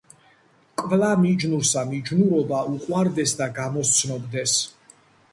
[0.81, 4.55] კვლა მიჯნურსა მიჯნურობა უყვარდეს და გამოსცნობდეს,